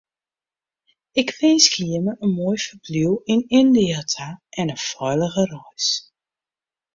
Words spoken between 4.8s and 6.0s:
feilige reis.